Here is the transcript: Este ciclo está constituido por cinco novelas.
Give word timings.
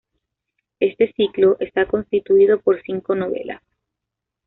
Este 0.79 1.13
ciclo 1.13 1.57
está 1.59 1.85
constituido 1.87 2.59
por 2.59 2.81
cinco 2.81 3.13
novelas. 3.13 3.61